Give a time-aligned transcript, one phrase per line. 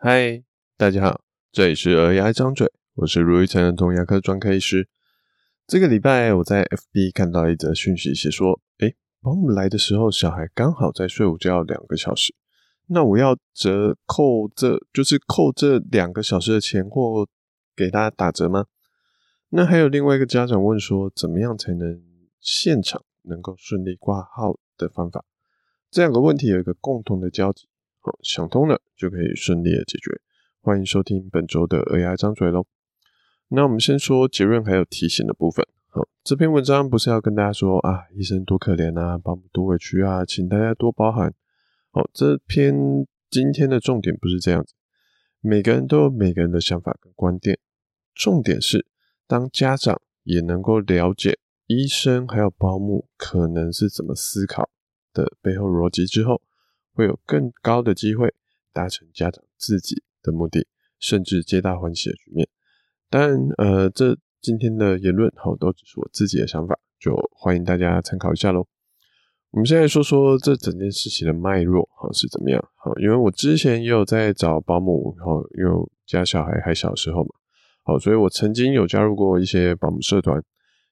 [0.00, 0.44] 嗨，
[0.76, 4.88] 大家好，这里是儿牙张嘴，我是如意成人童牙科专科医师。
[5.66, 12.32] 这个礼拜我在 FB 看到一则讯息，写说，诶，保姆来的时候，小孩刚好在睡午觉两个小时，
[12.86, 17.26] 那我要折扣这，就是扣这两个小时的钱，或
[17.74, 18.66] 给他打折吗？
[19.48, 22.00] 那还有另外一个家长问说，怎么样才能
[22.40, 25.24] 现场能够顺利挂号的方法？
[25.90, 27.67] 这两个问题有一个共同的交集。
[28.22, 30.20] 想通了就可以顺利的解决。
[30.60, 32.66] 欢迎收听本周的 AI 张嘴喽。
[33.48, 35.66] 那我们先说结论还有提醒的部分。
[35.86, 41.32] 好，这篇文章不是要跟大家说啊，医生多可怜啊，保姆多委屈啊，请大家多包涵。
[41.90, 42.74] 好，这篇
[43.30, 44.74] 今天的重点不是这样子。
[45.40, 47.58] 每个人都有每个人的想法跟观点，
[48.14, 48.84] 重点是
[49.26, 51.38] 当家长也能够了解
[51.68, 54.68] 医生还有保姆可能是怎么思考
[55.14, 56.42] 的背后逻辑之后。
[56.98, 58.34] 会有更高的机会
[58.72, 60.66] 达成家长自己的目的，
[60.98, 62.48] 甚至皆大欢喜的局面。
[63.08, 68.66] 当然，呃，这今天的言论好都只是我自己的想法，就欢迎大家参考一下喽。
[69.52, 72.68] 我们现在说说这整件事情的脉络好是怎么样？
[72.74, 75.70] 好，因为我之前也有在找保姆，好，因为
[76.04, 77.30] 家小孩还小时候嘛，
[77.84, 80.42] 好，所以我曾经有加入过一些保姆社团。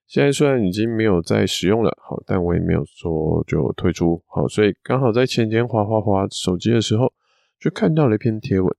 [0.06, 7.12] 现在虽然已经没有在使用了，好，但我也没有说就退出，好，所以刚好在前天滑滑滑手机的时候，
[7.58, 8.72] 就看到了一篇贴文。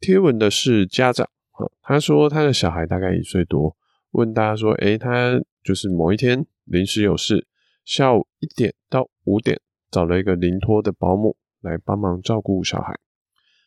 [0.00, 3.76] 贴文的是家长，好，他说他的小孩大概一岁多，
[4.12, 7.46] 问大家说，诶，他就是某一天临时有事，
[7.84, 9.60] 下午一点到五点
[9.90, 12.94] 找了一个临托的保姆来帮忙照顾小孩，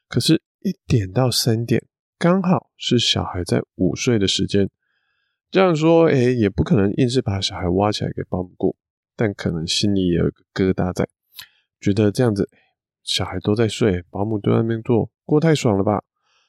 [0.07, 1.83] 可是，一点到三点
[2.17, 4.67] 刚好是小孩在午睡的时间。
[5.51, 8.73] 这样说，哎，也不可能硬是把小孩挖起来给保姆过，
[9.17, 11.05] 但可能心里也有个疙瘩在，
[11.81, 12.49] 觉得这样子，
[13.03, 16.03] 小孩都在睡，保姆都在那边做，过太爽了吧？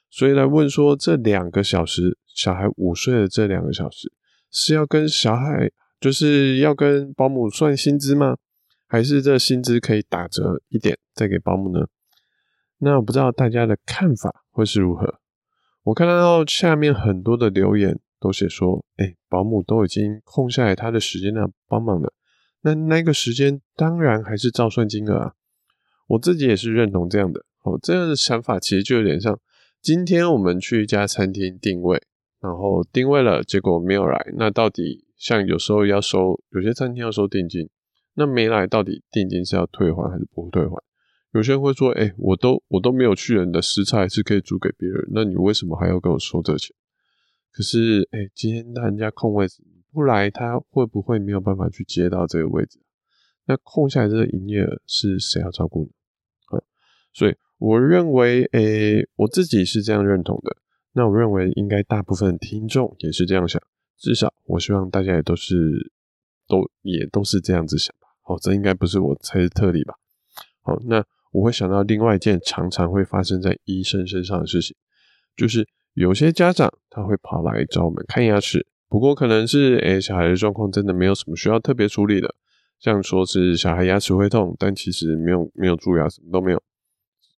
[0.09, 4.13] 所以来问说，这两个小时，小孩午睡的这两个小时，
[4.49, 5.69] 是要跟小孩，
[5.99, 8.37] 就是要跟保姆算薪资吗？
[8.87, 11.87] 还是这薪资可以打折一点再给保姆呢？
[12.77, 15.19] 那我不知道大家的看法会是如何？
[15.83, 17.99] 我看到下面很多的留言。
[18.23, 22.13] 都写说，哎、保姆都已经空下来他的时间来帮忙了，
[22.61, 25.33] 那那个时间当然还是照算金额啊。
[26.07, 29.37] 我自己也是认同这样的，哦，这样的想法其实就有点像，
[29.81, 32.01] 今天我们去一家餐厅定位，
[32.39, 37.69] 然后定位了，结果没有来，那到底像有时候要收，有些餐厅要收定金，
[38.15, 40.81] 那没来到底定金是要退还还是不退还？
[41.33, 46.75] 有些人会说，哎、我都我都没有去人的食材是可以煮给别人，那你为什么还要跟我收这钱？
[47.53, 52.79] 可是，哎、今天他人家空位置不来，他会不会没有办法去接到这个位置？
[53.45, 55.91] 那空下来这个营业额是谁要照顾呢？
[56.47, 56.63] 啊，
[57.13, 60.57] 所以我认为，哎、我自己是这样认同的。
[60.93, 63.61] 那我认为，应该大部分听众也是这样想。
[63.99, 65.91] 至少，我希望大家也都是，
[66.47, 68.07] 都也都是这样子想吧。
[68.23, 69.93] 好，这应该不是我才是特例吧？
[70.63, 74.75] 好，那我会想到另外一件常常会发生在医生身上的事情，
[75.37, 75.67] 就是。
[75.93, 82.35] 有些家长他会跑来找我们看牙齿，不过可能是诶、小孩的状况真的没有什么需要特别处理的，
[82.79, 86.61] 像说是小孩牙齿会痛，但其实没有没有蛀牙，什么都没有，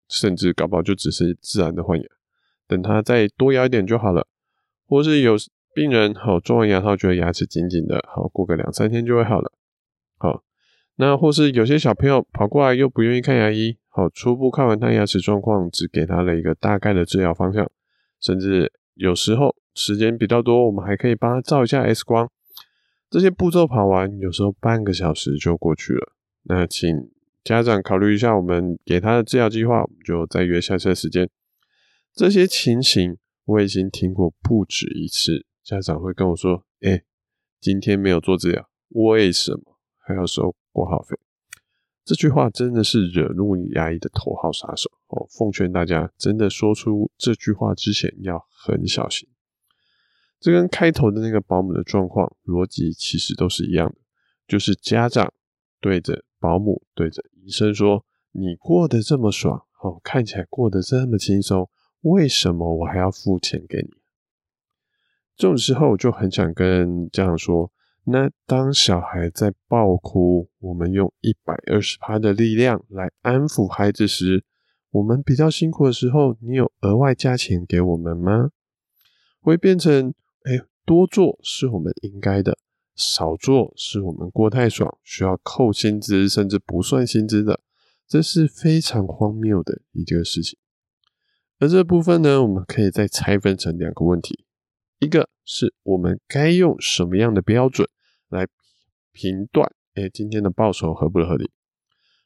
[0.07, 2.05] 甚至搞不好就只是自然的换牙，
[2.67, 4.27] 等他再多咬一点就好了。
[4.85, 5.35] 或是有
[5.73, 9.51] 病人好装完牙套觉得牙齿紧紧的，好过个两三天就会好了。
[10.19, 10.43] 好，
[10.97, 17.67] 那或是有些小朋友跑过来又不愿意看牙医，好初步看完他牙齿状况，只给他了一个大概的治疗方向。
[18.23, 22.31] 甚至有时候时间比较多，我们还可以帮他照一下 X 光。
[23.09, 26.13] 这些步骤跑完，有时候半个小时就过去了。
[26.43, 27.11] 那请
[27.43, 31.29] 家长考虑一下，我们给他的治疗计划，我们就再约下次的时间。
[32.13, 37.03] 这些情形我已经听过不止一次，家长会跟我说：“哎，
[37.59, 41.17] 今天没有做治疗，为什么还要收挂号费？”
[42.05, 45.25] 这句话真的是惹怒牙医的头号杀手哦！
[45.29, 49.29] 奉劝大家，真的说出这句话之前要很小心。
[50.37, 53.95] 这跟开头的那个保姆的状况逻辑其实都是一样的，
[54.45, 55.31] 就是家长
[55.79, 61.69] 对着保姆、对着医生说：“你过得这么爽哦，看起来过得这么轻松，
[62.01, 63.89] 为什么我还要付钱给你？”
[65.37, 67.71] 这种时候，我就很想跟家长说。
[68.05, 74.43] 那当小孩在爆哭，我们用一百二十趴的力量来安抚孩子时，
[74.91, 78.49] 我们比较辛苦的时候，你有额外加钱给我们吗？
[79.39, 80.13] 会变成，
[80.43, 82.57] 哎，多做是我们应该的，
[82.95, 87.61] 少做是我们过太爽，需要扣薪资，甚至不算薪资的，
[88.07, 90.59] 这是非常荒谬的一件事情。
[91.59, 94.45] 而这部分呢，我们可以再拆分成两个问题：
[95.03, 97.87] 一个是我们该用什么样的标准
[98.29, 98.47] 来
[99.11, 101.51] 评断，哎，今天的报酬合不合理？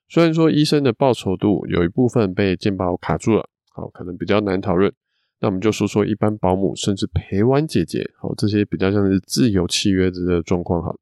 [0.07, 4.93] 虽然说医生的报酬度有一部分被健保卡住了，好，可能比较难讨论。
[5.39, 10.81] 那我们就说说一般保姆，甚至陪玩姐姐，好，这些比较像是自由契约的状况。
[10.81, 10.99] 好了，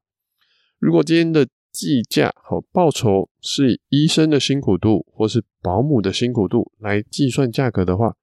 [0.79, 8.15] 如果今天的计价和报酬是以医生的辛苦度或是保姆的辛苦度来计算价格的话，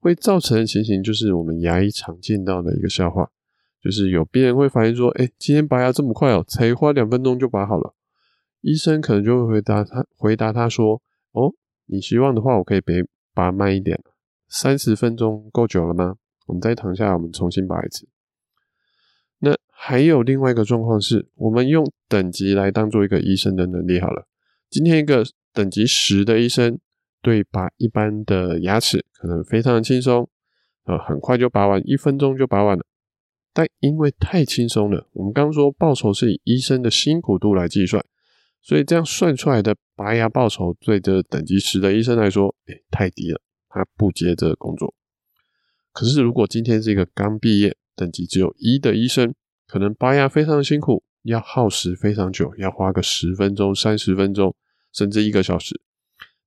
[0.00, 3.30] 会造成的情形就是我们牙医常见到的一个笑话，
[3.82, 7.94] 就是有病人会反映说：“哎，今天拔牙这么快哦，才花两分钟就拔好了。”
[8.62, 11.02] 医生可能就会回答他，回答他说
[11.32, 11.52] ：“哦，
[11.86, 13.04] 你希望的话，我可以别
[13.34, 14.00] 拔慢一点，
[14.48, 16.16] 三十分钟够久了吗？
[16.46, 18.08] 我们再躺下，我们重新拔一次。”
[19.40, 24.26] 那还有另外一个状况是，我们用等级来当做一个医生的能力好了。
[24.70, 26.78] 今天一个等级十的医生。
[27.28, 30.26] 对，拔一般的牙齿可能非常的轻松，
[30.86, 32.82] 呃，很快就拔完，一分钟就拔完了。
[33.52, 38.02] 但因为太轻松了，我们刚说报酬是以医生的辛苦度来计算，
[38.62, 43.38] 所以这样算出来的拔牙报酬对这等级十的医生来说，哎，太低了，
[43.68, 44.94] 他不接这个工作。
[45.92, 49.34] 可是如果今天是一个刚毕业、等级只有一的医生，
[49.66, 54.56] 可能拔牙非常辛苦，要耗时非常久，要花个十分钟、三十分钟，
[54.94, 55.78] 甚至一个小时。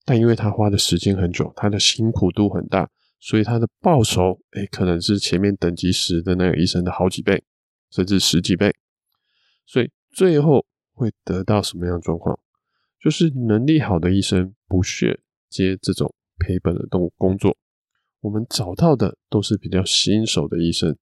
[0.05, 2.89] 但因为他花的时间很久，他的辛苦度很大，
[3.19, 7.43] 所以他的报酬，诶，可能是前面等级十的那个医生的好几倍，
[7.91, 8.73] 甚至十几倍。
[9.65, 12.39] 所以最后会得到什么样的状况？
[12.99, 17.57] 就是能力好的医生不屑接这种赔本的动工作。
[18.19, 20.95] 我们找到的都是比较新手的医生，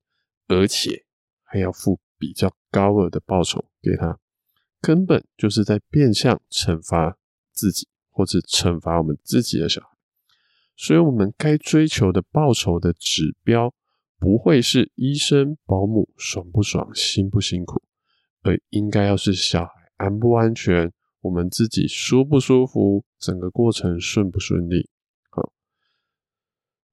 [0.47, 1.03] 而且
[1.43, 4.17] 还要付比较高额的报酬给他，
[4.79, 7.17] 根本就是在变相惩罚
[7.51, 7.87] 自己。
[8.11, 9.87] 或者惩罚我们自己的小孩，
[10.75, 13.73] 所以我们该追求的报酬的指标，
[14.19, 17.81] 不会是医生、保姆爽不爽、辛不辛苦，
[18.41, 20.91] 而应该要是小孩安不安全，
[21.21, 24.89] 我们自己舒不舒服，整个过程顺不顺利。
[25.29, 25.53] 好，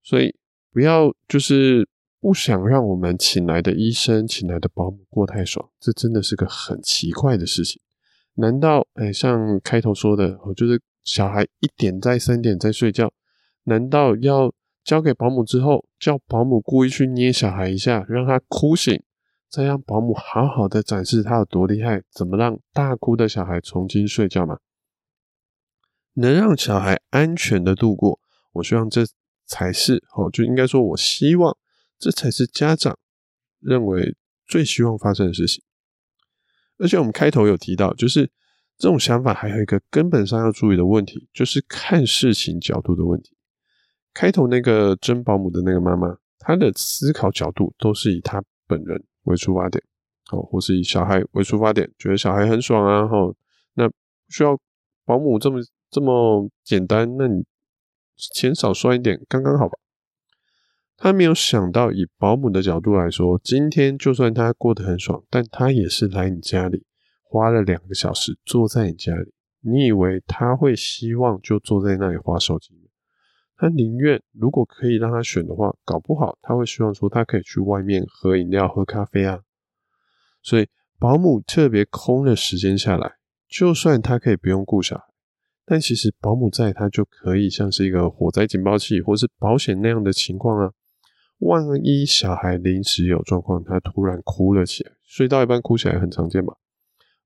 [0.02, 0.36] 所以
[0.72, 1.88] 不要就是
[2.20, 7.82] 不想让我们请来的医生、请来的保姆过太爽，这真的是个很奇怪的事情。
[8.34, 10.80] 难道哎，像开头说的，我就是。
[11.06, 13.12] 小孩一点在三点在睡觉，
[13.62, 19.00] 难道要交给保姆之后，叫保姆故意去捏小孩一下，让他哭醒，
[19.48, 24.58] 再让保姆好好的展示他有多厉害，怎么让大哭的小孩重新睡觉吗？
[26.14, 28.18] 能让小孩安全的度过，
[28.54, 29.06] 我希望这
[29.46, 31.56] 才是哦，就应该说，我希望
[32.00, 32.98] 这才是家长
[33.60, 35.62] 认为最希望发生的事情。
[36.78, 38.28] 而且我们开头有提到，就是。
[38.78, 43.36] 这种想法还有一个根本上要注意的问题，就是看事情角度的问题。
[44.12, 49.82] 开头那个真保姆的那个妈妈，她的思考角度都是以她本人为出发点，
[50.30, 53.34] 哦，或是以小孩为出发点，觉得小孩很爽啊，吼，
[53.74, 53.90] 那
[54.28, 54.58] 需要
[55.04, 57.44] 保姆这么这么简单，那你
[58.16, 59.74] 钱少算一点，刚刚好吧？
[60.98, 66.84] 他没有想到以保姆的角度来说，今天就算他过得很爽，但他也是来你家里。
[67.28, 72.82] 花了两个小时坐在你家里，你以为他会希望就坐在那里划手机吗？
[73.56, 79.40] 他宁愿如果可以让他选的话，搞不好他会希望说他可以去外面喝饮料、喝咖啡啊。
[80.42, 83.14] 所以保姆特别空的时间下来，
[83.48, 85.04] 就算他可以不用顾小孩，
[85.64, 90.72] 但其实保姆在他就可以像是一个火灾警报器或是保险那样的情况啊。
[91.40, 96.54] 万一小孩临时有状况，他突然哭了起来，睡到一半哭起来很常见吧？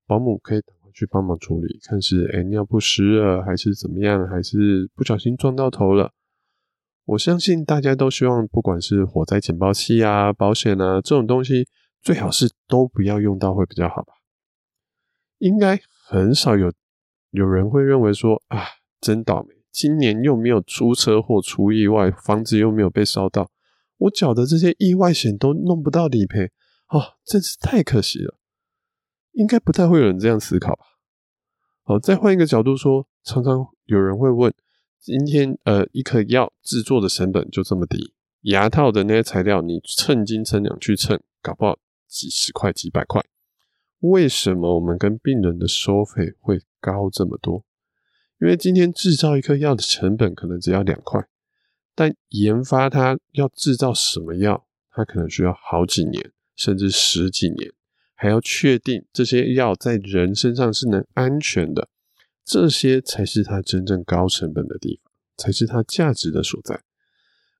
[0.05, 6.11] 保姆可以赶快去帮忙处理，看是诶尿不湿了，还是怎么样，还是不小心撞到头了。
[7.05, 11.67] 我相信大家都希望，不管是火灾警报器啊、保险啊这种东西，
[12.01, 14.13] 最好是都不要用到会比较好吧。
[15.39, 16.71] 应该很少有
[17.31, 18.63] 有人会认为说啊，
[18.99, 23.49] 真倒霉，今年又没有出车祸、出意外，房子又没有被烧到，
[23.97, 26.51] 我缴的这些意外险都弄不到理赔，
[26.89, 28.35] 哦，真是太可惜了。
[29.33, 30.85] 应该不太会有人这样思考吧？
[31.83, 34.53] 好，再换一个角度说，常常有人会问：
[34.99, 43.23] 今天呃，一颗药制作的成本就这么低，牙套的那些材料，你称斤称两去称，搞不好几十块、几百块，
[43.99, 47.63] 为什么我们跟病人的收费会高这么多？
[48.39, 51.25] 因为今天制造一颗药的成本可能只要两块，
[51.95, 57.71] 但研发它要制造什么药，它可能需要好几年，甚至十几年。
[58.21, 61.89] 还要确定这些药在人身上是能安全的，
[62.45, 66.83] 这些才是它真正高成本的地方，才是它价值的所在。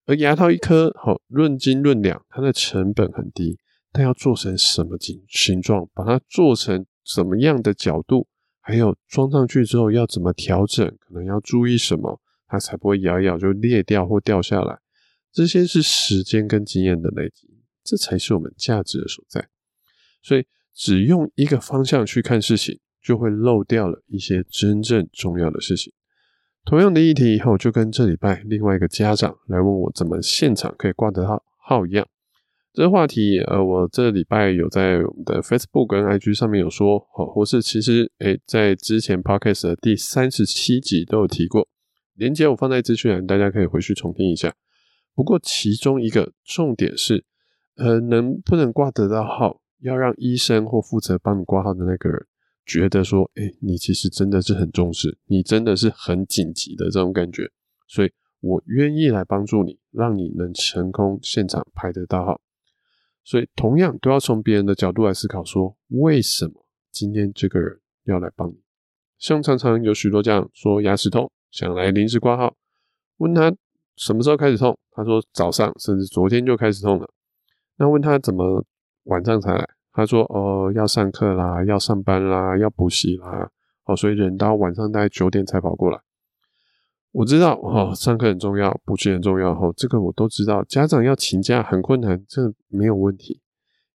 [0.05, 3.57] 而牙套一颗，好论斤论两，它的成本很低，
[3.91, 8.27] 但要做成什么形形状，把它做成怎么样的角度，
[8.59, 14.77] 还有装上去之后要怎么调整，可能要注意什么，它才不会咬咬就裂掉或掉下来。
[15.31, 17.49] 这些是时间跟经验的累积，
[17.83, 19.49] 这才是我们价值的所在。
[20.21, 25.91] 所以，只用一个方向去看事情，就会漏掉了一些真正重要的事情。
[26.63, 32.07] 同样的议题，以后就跟这礼拜另外一个家长来问我怎么现场可以挂得到号一样。
[32.73, 41.67] 这个话题，呃，我这礼拜有在我们的 Facebook 跟 IG 上面有说，好，或是其实，诶，在之前 Podcast 的第三十七集都有提过，
[42.15, 44.53] 连接我放在资讯栏，大家可以回去重听一下。
[45.13, 47.25] 不过，其中一个重点是，
[47.75, 52.27] 呃，能不能挂得到号，要让医生或负责帮你挂号的那个人
[52.65, 57.49] 觉得说，哎，你其实真的是很重视，你真的是很紧急的这种感觉，
[57.87, 62.41] 所以我愿意来帮助你，让你能成功现场排得到号。
[63.23, 68.61] 所以，同样都要从别人的角度来思考说，说为什么今天这个人要来帮你？
[69.17, 72.55] 像常常有许多家长说牙齿痛，想来临时挂号，
[73.17, 73.55] 问他。
[73.97, 74.75] 什么时候开始痛？
[74.89, 77.07] 他说早上，甚至昨天就开始痛了。
[77.75, 78.65] 那问他怎么
[79.03, 79.69] 晚上才来？
[79.91, 83.51] 他说哦，要上课啦，要上班啦，要补习啦。
[83.85, 85.99] 哦，所以忍到晚上大概九点才跑过来。
[87.11, 89.51] 我知道哦，上课很重要，补习很重要。
[89.51, 90.63] 哦，这个我都知道。
[90.63, 93.41] 家长要请假很困难，这没有问题。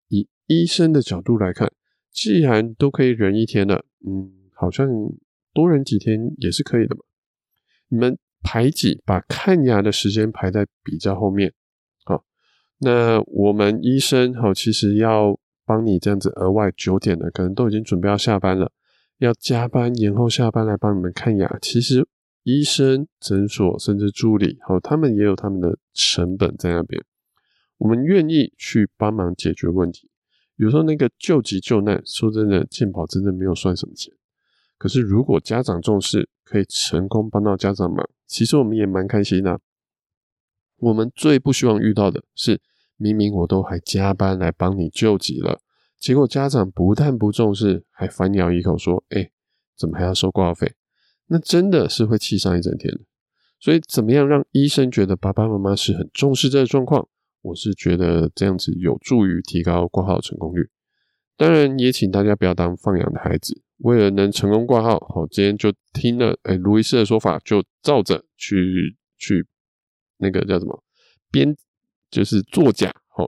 [0.09, 1.71] 以医生的角度来看，
[2.11, 4.89] 既然都可以忍一天了，嗯，好像
[5.53, 7.03] 多忍几天也是可以的嘛。
[7.89, 8.19] 你们。
[8.45, 11.55] 排挤，把看牙的时间排在比较后面。
[12.85, 18.73] 那我们医生好，其实要帮你这样子额外九点的，可能都已经准备要下班了，
[19.19, 21.59] 要加班延后下班来帮你们看牙。
[21.63, 22.05] 其实
[22.43, 27.01] 医生、诊所甚至助理，好，他们也有他们的成本在那边。
[27.79, 30.11] 我们愿意去帮忙解决问题。
[30.57, 34.13] 有时候那个救急救难，说真的，健保真的没有算什么钱。
[34.77, 38.05] 可是如果家长重视，可以成功帮到家长忙。
[38.27, 39.61] 其实我们也蛮开心的。
[40.79, 42.61] 我们最不希望遇到的是，
[43.03, 45.61] 明明我都还加班来帮你救急了，
[45.99, 49.29] 结果家长不但不重视，还反咬一口说：“哎，
[49.77, 50.73] 怎么还要收挂号费？”
[51.27, 53.01] 那真的是会气上一整天的。
[53.59, 57.09] 所以，怎么样让医生觉得爸爸妈妈是很重视这个状况？
[57.43, 60.69] 我是觉得这样子有助于提高挂号成功率。
[61.37, 63.63] 当然，也请大家不要当放养的孩子。
[63.79, 69.45] 为了能成功挂号，好，今天就听了诶卢医师的说法，就照着去去
[70.19, 70.85] 那个叫什么
[71.33, 71.57] 编，
[72.13, 73.27] 就是作假，好，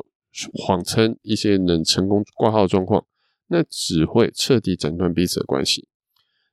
[0.53, 3.05] 谎称一些能成功挂号的状况，
[3.49, 5.89] 那只会彻底斩断彼此的关系。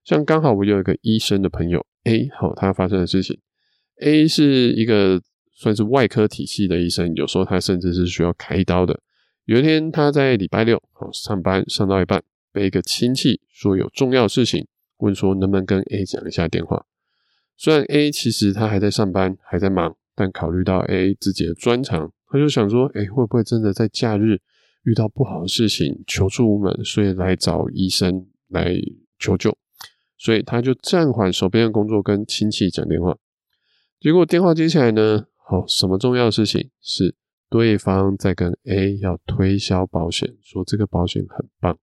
[0.03, 3.39] 像刚好我有一个医生的朋友 A，好，他发生的事情
[4.01, 5.21] ，A 是一个
[5.53, 8.99] 算是外科体系的医生，有时候他甚至是需要开刀的。
[9.45, 12.23] 有一天他在礼拜六好上班上到一半。
[12.53, 16.85] 被一个亲戚说有重要事情，问说能不能跟 A 讲一下电话。
[17.55, 24.39] 虽然 A 其实他还在上班，还在忙，但考虑到 A 自己的专长，他就想说，哎，会不会真的在假日
[24.83, 28.73] 遇到不好的事情，求助无门，所以来找医生来
[29.19, 29.57] 求救。
[30.17, 33.17] 所以他就暂缓手边的工作，跟亲戚讲电话。
[33.99, 36.69] 结果电话接起来呢，好，什么重要的事情？
[36.81, 37.15] 是
[37.49, 41.77] 对方在跟 A 要推销保险，说这个保险很棒。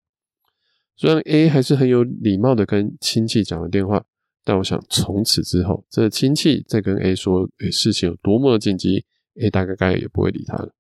[0.96, 4.04] 虽然 A 还是很有礼貌的跟亲戚讲了电话，
[4.44, 9.04] 但我想从此之后，这亲戚再跟 A 说，诶，事情有多么紧急
[9.40, 10.74] ，A 大概也不会理他了。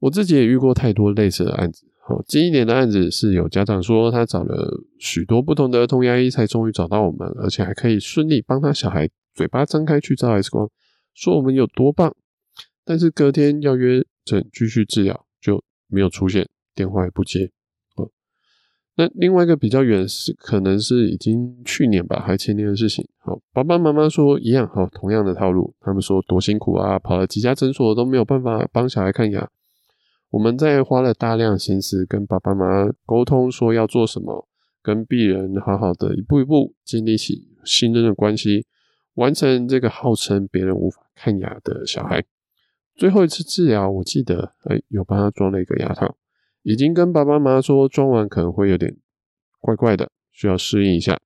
[0.00, 1.86] 我自己也遇过太多类似的案子。
[2.00, 10.70] 好，近一点的案子是有家长说他找了许多不同的儿童牙医，才终于找到我们，而且还可以顺利帮他小孩嘴巴张开去照 X 光，
[11.14, 12.14] 说我们有多棒。
[12.84, 17.50] 但是隔天要约诊继续治疗就没有出现，电话也不接。
[18.96, 23.06] 那另外一个比较远是，可能是已经去年吧，还前年的事情。
[23.18, 25.74] 好，爸爸妈妈说一样，好，同样的套路。
[25.80, 29.50] 他们说多辛苦啊，跑了几家诊所都没有办法帮小孩看牙。
[30.30, 34.46] 我们在花了大量心思跟爸爸妈妈沟通，说要做什么，
[34.80, 38.64] 跟病人好好的一步一步建立起信任的关系，
[39.14, 42.22] 完成这个号称别人无法看牙的小孩。
[42.94, 46.16] 最后一次治疗，我记得，哎，有帮他装了一个牙套。
[46.62, 48.96] 已经跟爸爸妈妈说，装完可能会有点
[49.58, 51.18] 怪怪的，需要适应一下。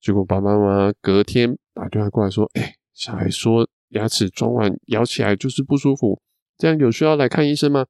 [0.00, 6.20] 结果爸爸妈妈隔天打电话过来说：“哎，小孩说牙齿装完咬起来就是不舒服，
[6.56, 7.86] 这样有需要来看医生吗？”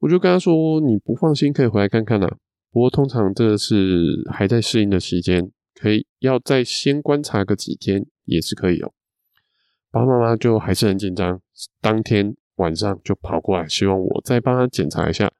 [0.00, 2.36] 我就跟他说：“你不放心可以回来看看啦。
[2.70, 8.92] 不过通常这是还在适应的期间，可以要再先观察个几天也是可以哦。”
[9.90, 11.40] 爸爸妈妈就还是很紧张，
[11.80, 15.32] 当天晚上就跑过来，希望我再帮他检查一下。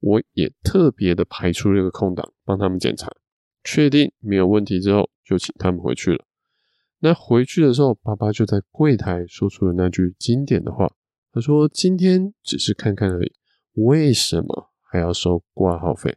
[0.00, 3.10] 我也特别的排出了一个空档，帮他们检查，
[3.64, 6.24] 确定没有问题之后，就请他们回去了。
[7.00, 10.90] 那回去的时候，爸爸就在柜台说出了那句经典的话，
[11.32, 13.32] 他说：“今天只是看看而已，
[13.74, 16.16] 为什么还要收挂号费？”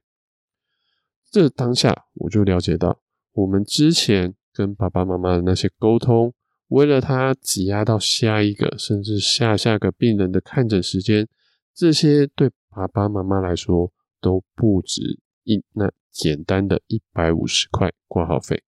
[1.29, 3.01] 这当下我就了解到，
[3.33, 6.33] 我们之前跟爸爸妈妈的那些沟通，
[6.69, 11.27] 为了他挤压到下一个甚至下下个病人的看诊时间，
[11.73, 12.49] 这些对。
[12.71, 15.01] 爸爸妈妈来说都不止
[15.43, 18.61] 一那简单的一百五十块挂号费，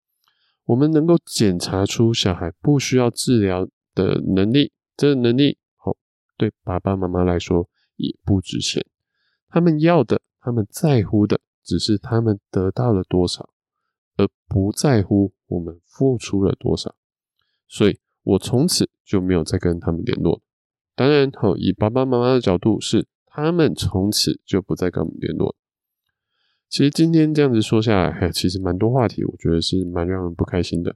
[0.72, 5.98] 我们能够检查出小孩不需要治疗的能力，这能力好，
[6.38, 8.86] 对爸爸妈妈来说也不值钱。
[9.50, 13.50] 他们要的，他们在乎的，只是他们得到了多少，
[14.16, 16.96] 而不在乎我们付出了多少。
[17.68, 20.42] 所以我从此就没有再跟他们联络。
[20.96, 23.08] 当然，好，以爸爸妈妈的角度是。
[23.34, 25.56] 他们从此就不再跟我们联络。
[26.72, 30.96] 其实今天这样子说下来，还其实蛮多话题，我觉得是蛮让人不开心的。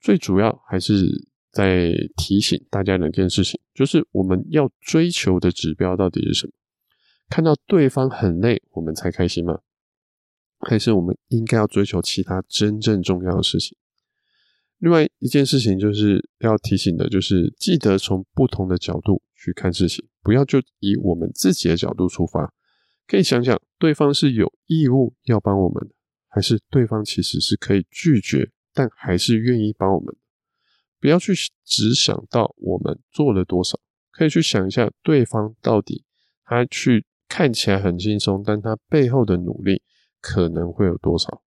[0.00, 1.08] 最主要还是
[1.50, 6.52] 在提醒大家两件事情，就是我们要追求的指标到底是什么？
[7.28, 9.58] 看到对方很累，我们才开心吗？
[10.60, 13.76] 还是我们应该要追求其他真正重要的事情？
[14.78, 22.54] 另外一件事情就是要提醒的，就是记得从不同的角度去看事情，不要就以我们自己的角度出发。
[23.08, 25.94] 可以想想，对方是有义务要帮我们的，
[26.28, 30.14] 还是对方其实是可以拒绝，但还是愿意帮我们？
[31.00, 31.32] 不要去
[31.64, 33.78] 只想到我们做了多少，
[34.10, 36.04] 可以去想一下对方到底
[36.44, 39.82] 他去看起来很轻松，但他背后的努力
[40.20, 41.42] 可能会有多少。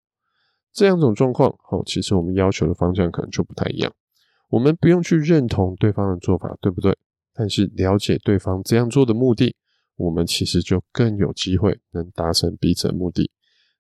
[0.71, 3.93] 这两种状况，哦，其实我们要求的方向可能就不太一样。
[4.50, 6.97] 我们不用去认同对方的做法，对不对？
[7.33, 9.55] 但是了解对方这样做的目的，
[10.01, 13.29] 我们其实就更有机会能达成彼此的目的。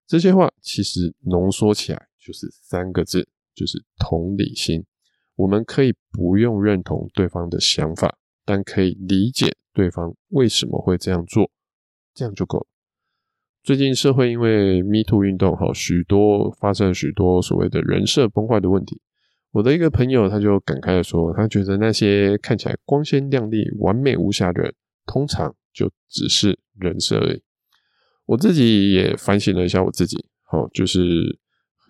[0.05, 4.85] 这些话其实浓缩起来就是三个字，就是同理心。
[5.35, 11.49] 我们可以不用认同对方的想法，但可以理解对方为什么会这样做，
[12.13, 12.67] 这样就够了。
[13.63, 18.99] 最近社会因为 Me Too 运动，哈，许多发生许多所谓的人设崩坏的问题。
[19.51, 24.73] 我的一个朋友他就感慨的说，他觉得那些看起来光鲜亮丽、完美无瑕的人，
[25.05, 27.41] 通常就只是人设而已。
[28.25, 30.17] 我自己也反省了一下我自己，
[30.51, 31.39] 哦，就是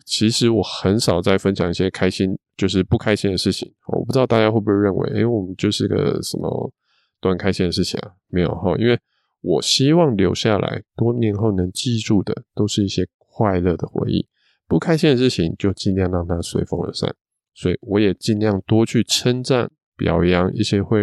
[0.06, 3.74] 其实我很少在分享一些开心，就是不开心的事情。
[3.88, 6.74] 我不知道大家会不会认为，诶，我们就是个什么
[7.20, 8.12] 都很开心的事情啊？
[8.28, 9.00] 没有哈，因为。
[9.44, 14.24] 我希望留下来，多年后能记住的，都是一些快乐的回忆。
[14.68, 17.12] 不开心的事情，就尽量让它随风而散。
[17.56, 21.00] 所以，我也尽量多去称赞、表扬一些会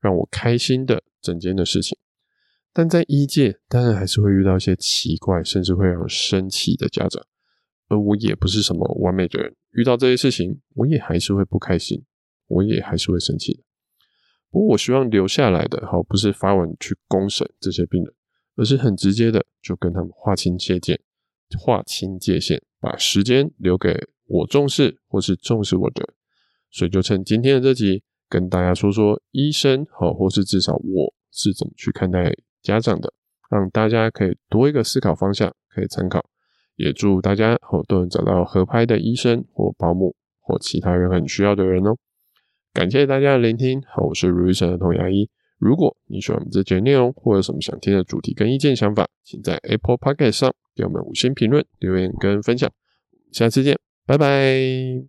[0.00, 1.96] 让我开心的整件的事情。
[2.78, 7.20] 但在医界，当然还是会遇到一些奇怪，甚至会让人生气的家长。
[7.88, 12.04] 而我也不是什么完美的人，遇到这些事情，我也还是会不开心，
[12.46, 13.64] 我也还是会生气的。
[14.48, 18.14] 不过，我希望留下来的，好，不是发文去公审这些病人，
[18.54, 21.00] 而是很直接的就跟他们划清界限，
[21.58, 26.14] 划清界限，把时间留给我重视或是重视我的。
[26.70, 32.32] 所以，就趁今天的这集，跟大家说说医生，好，或是至少我是怎么去看待
[32.68, 33.10] 家长的，
[33.50, 36.22] 让大家可以多一个思考方向可以参考。
[36.76, 41.96] 也祝大家好都能找到合拍的医生或保姆或其他人很需要的人哦。
[42.74, 45.28] 感谢大家的聆听，我是如意生的童牙医。
[45.58, 52.70] 如果你喜欢我们这节内容，或有什么想听的主题跟意见想法，请在 Apple Podcast 上给我们五星评论、留言跟分享。
[53.32, 55.06] 下次见，拜拜。